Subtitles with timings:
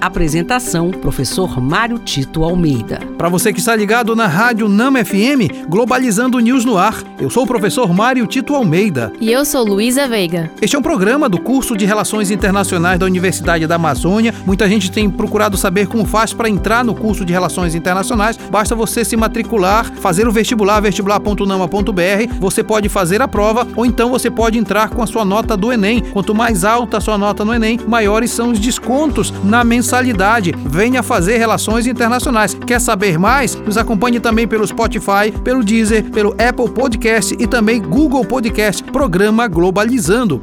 [0.00, 3.00] Apresentação: Professor Mário Tito Almeida.
[3.18, 7.42] Para você que está ligado na Rádio Nama FM, Globalizando News no Ar, eu sou
[7.44, 9.12] o professor Mário Tito Almeida.
[9.20, 10.50] E eu sou Luísa Veiga.
[10.62, 14.34] Este é um programa do curso de Relações Internacionais da Universidade da Amazônia.
[14.46, 18.38] Muita gente tem procurado saber como faz para entrar no curso de Relações Internacionais.
[18.38, 22.34] Basta você se matricular, fazer o vestibular, vestibular.nama.br.
[22.38, 25.70] Você pode fazer a prova ou então você pode entrar com a sua nota do
[25.70, 26.00] Enem.
[26.00, 30.54] Quanto mais alta a sua nota no Enem, maiores são os descontos na mensalidade mensalidade.
[30.64, 32.54] Venha fazer relações internacionais.
[32.54, 33.56] Quer saber mais?
[33.56, 38.84] Nos acompanhe também pelo Spotify, pelo Deezer, pelo Apple Podcast e também Google Podcast.
[38.84, 40.42] Programa Globalizando.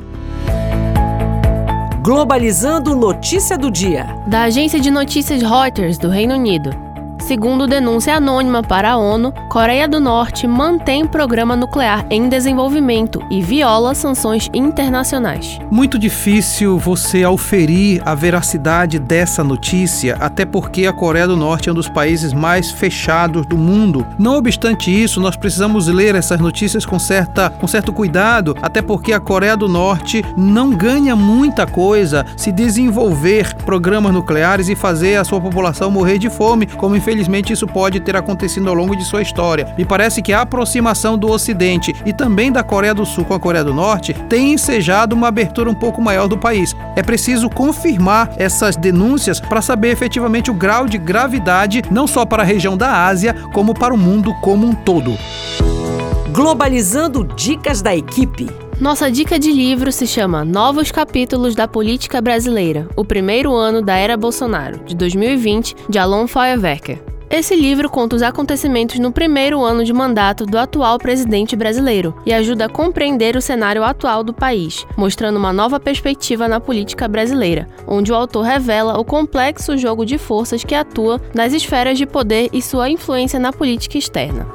[2.02, 4.06] Globalizando notícia do dia.
[4.28, 6.87] Da agência de notícias Reuters do Reino Unido.
[7.20, 13.42] Segundo denúncia anônima para a ONU, Coreia do Norte mantém programa nuclear em desenvolvimento e
[13.42, 15.60] viola sanções internacionais.
[15.70, 21.72] Muito difícil você auferir a veracidade dessa notícia, até porque a Coreia do Norte é
[21.72, 24.06] um dos países mais fechados do mundo.
[24.18, 29.12] Não obstante isso, nós precisamos ler essas notícias com, certa, com certo cuidado, até porque
[29.12, 35.24] a Coreia do Norte não ganha muita coisa se desenvolver programas nucleares e fazer a
[35.24, 39.22] sua população morrer de fome, como infelizmente isso pode ter acontecido ao longo de sua
[39.22, 39.74] história.
[39.78, 43.40] Me parece que a aproximação do Ocidente e também da Coreia do Sul com a
[43.40, 46.76] Coreia do Norte tem ensejado uma abertura um pouco maior do país.
[46.98, 52.44] É preciso confirmar essas denúncias para saber efetivamente o grau de gravidade, não só para
[52.44, 55.18] a região da Ásia, como para o mundo como um todo.
[56.34, 58.67] Globalizando Dicas da Equipe.
[58.80, 63.96] Nossa dica de livro se chama Novos Capítulos da Política Brasileira, o primeiro ano da
[63.96, 67.02] era Bolsonaro, de 2020, de Alon Feuerwerker.
[67.28, 72.32] Esse livro conta os acontecimentos no primeiro ano de mandato do atual presidente brasileiro e
[72.32, 77.68] ajuda a compreender o cenário atual do país, mostrando uma nova perspectiva na política brasileira,
[77.88, 82.48] onde o autor revela o complexo jogo de forças que atua nas esferas de poder
[82.54, 84.46] e sua influência na política externa.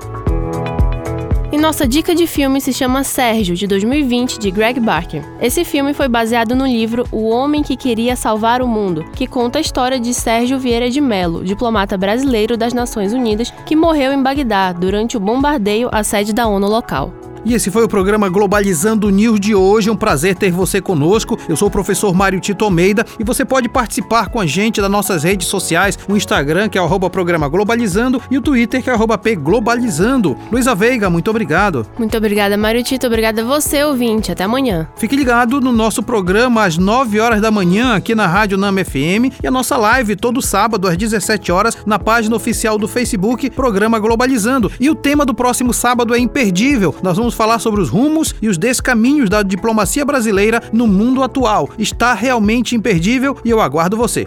[1.62, 5.22] Nossa dica de filme se chama Sérgio, de 2020, de Greg Barker.
[5.40, 9.58] Esse filme foi baseado no livro O Homem que Queria Salvar o Mundo, que conta
[9.58, 14.20] a história de Sérgio Vieira de Mello, diplomata brasileiro das Nações Unidas, que morreu em
[14.20, 17.14] Bagdá durante o bombardeio à sede da ONU local.
[17.44, 19.90] E esse foi o programa Globalizando News de hoje.
[19.90, 21.36] Um prazer ter você conosco.
[21.48, 24.90] Eu sou o professor Mário Tito Almeida e você pode participar com a gente das
[24.90, 28.94] nossas redes sociais, o Instagram, que é o programa Globalizando, e o Twitter, que é
[28.94, 30.36] o P Globalizando.
[30.52, 31.84] Luísa Veiga, muito obrigado.
[31.98, 33.08] Muito obrigada, Mário Tito.
[33.08, 34.30] Obrigada a você, ouvinte.
[34.30, 34.88] Até amanhã.
[34.96, 39.42] Fique ligado no nosso programa às 9 horas da manhã aqui na Rádio Nama FM
[39.42, 43.98] e a nossa live todo sábado às 17 horas na página oficial do Facebook, Programa
[43.98, 44.70] Globalizando.
[44.78, 46.94] E o tema do próximo sábado é imperdível.
[47.02, 51.22] Nós vamos vamos falar sobre os rumos e os descaminhos da diplomacia brasileira no mundo
[51.22, 51.70] atual.
[51.78, 54.26] Está realmente imperdível e eu aguardo você.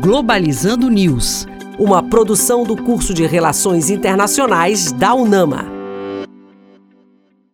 [0.00, 1.46] Globalizando News,
[1.78, 5.75] uma produção do curso de Relações Internacionais da UNAMA.